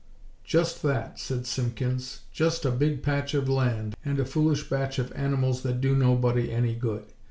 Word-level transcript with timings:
"Just 0.43 0.81
that," 0.81 1.19
said 1.19 1.45
Simpkins. 1.45 2.21
"Just 2.31 2.65
a 2.65 2.71
big 2.71 3.03
patch 3.03 3.35
of 3.35 3.47
land, 3.47 3.95
and 4.03 4.19
a 4.19 4.25
foolish 4.25 4.67
batch 4.67 4.97
of 4.97 5.11
animals 5.13 5.61
that 5.61 5.79
do 5.79 5.95
nobody 5.95 6.51
any 6.51 6.73
good. 6.73 7.03